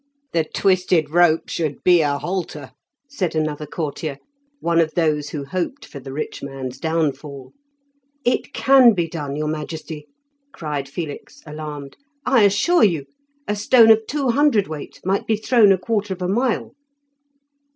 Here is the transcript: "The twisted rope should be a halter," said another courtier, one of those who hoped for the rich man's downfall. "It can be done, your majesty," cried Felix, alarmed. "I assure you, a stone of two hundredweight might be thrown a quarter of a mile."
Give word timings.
"The 0.33 0.45
twisted 0.45 1.11
rope 1.11 1.47
should 1.47 1.83
be 1.83 2.01
a 2.01 2.17
halter," 2.17 2.71
said 3.07 3.35
another 3.35 3.67
courtier, 3.67 4.17
one 4.59 4.79
of 4.79 4.95
those 4.95 5.29
who 5.29 5.43
hoped 5.45 5.85
for 5.85 5.99
the 5.99 6.11
rich 6.11 6.41
man's 6.41 6.79
downfall. 6.79 7.53
"It 8.25 8.51
can 8.51 8.93
be 8.95 9.07
done, 9.07 9.35
your 9.35 9.47
majesty," 9.47 10.07
cried 10.53 10.89
Felix, 10.89 11.43
alarmed. 11.45 11.97
"I 12.25 12.45
assure 12.45 12.83
you, 12.83 13.05
a 13.47 13.55
stone 13.55 13.91
of 13.91 14.07
two 14.07 14.29
hundredweight 14.29 15.01
might 15.05 15.27
be 15.27 15.35
thrown 15.37 15.71
a 15.71 15.77
quarter 15.77 16.15
of 16.15 16.23
a 16.23 16.27
mile." 16.27 16.73